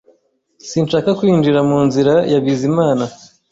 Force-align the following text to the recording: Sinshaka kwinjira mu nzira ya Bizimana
Sinshaka 0.69 1.09
kwinjira 1.19 1.59
mu 1.69 1.79
nzira 1.87 2.13
ya 2.31 2.39
Bizimana 2.45 3.05